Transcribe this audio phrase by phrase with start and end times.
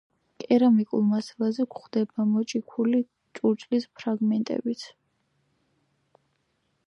[0.43, 3.01] კერამიკულ მასალაზე გვხვდება მოჭიქული
[3.41, 4.87] ჭურჭლის ფრაგმენტებიც.